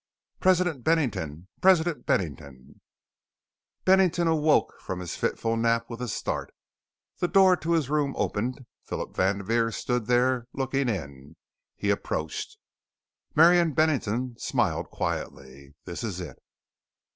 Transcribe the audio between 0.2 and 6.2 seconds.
"President Bennington! President Bennington!" Bennington awoke from his fitful nap with a